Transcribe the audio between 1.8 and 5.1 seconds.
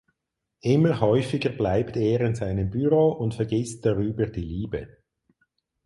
er in seinem Büro und vergisst darüber die Liebe.